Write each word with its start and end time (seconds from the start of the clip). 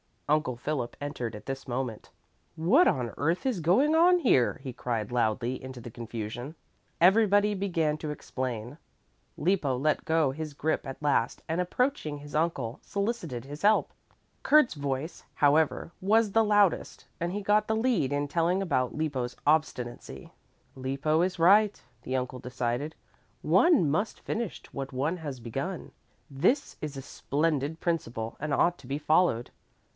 Uncle 0.27 0.55
Philip 0.55 0.95
entered 1.01 1.35
at 1.35 1.45
this 1.45 1.67
moment. 1.67 2.09
"What 2.55 2.87
on 2.87 3.13
earth 3.17 3.45
is 3.45 3.59
going 3.59 3.93
on 3.93 4.17
here?" 4.19 4.61
he 4.63 4.71
cried 4.71 5.11
loudly 5.11 5.61
into 5.61 5.81
the 5.81 5.91
confusion. 5.91 6.55
Everybody 7.01 7.53
began 7.53 7.97
to 7.97 8.09
explain. 8.11 8.77
Lippo 9.37 9.77
let 9.77 10.05
go 10.05 10.31
his 10.31 10.53
grip 10.53 10.87
at 10.87 11.03
last 11.03 11.43
and, 11.49 11.59
approaching 11.59 12.17
his 12.17 12.33
uncle, 12.33 12.79
solicited 12.81 13.43
his 13.45 13.61
help. 13.61 13.91
Kurt's 14.41 14.73
voice, 14.73 15.21
however, 15.35 15.91
was 15.99 16.31
the 16.31 16.45
loudest 16.45 17.05
and 17.19 17.33
he 17.33 17.41
got 17.43 17.67
the 17.67 17.75
lead 17.75 18.13
in 18.13 18.27
telling 18.29 18.61
about 18.61 18.95
Lippo's 18.95 19.35
obstinacy. 19.45 20.31
"Lippo 20.75 21.21
is 21.21 21.39
right," 21.39 21.79
the 22.03 22.15
uncle 22.15 22.39
decided. 22.39 22.95
"One 23.43 23.91
must 23.91 24.21
finish 24.21 24.63
what 24.71 24.93
one 24.93 25.17
has 25.17 25.39
begun. 25.41 25.91
This 26.27 26.77
is 26.81 26.95
a 26.97 27.01
splendid 27.03 27.81
principle 27.81 28.37
and 28.39 28.51
ought 28.53 28.77
to 28.79 28.87
be 28.87 28.97
followed. 28.97 29.51